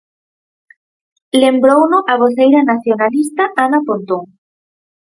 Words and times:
Lembrouno 1.43 1.97
a 2.11 2.13
voceira 2.23 2.59
nacionalista, 2.71 3.43
Ana 3.65 3.79
Pontón. 3.87 4.23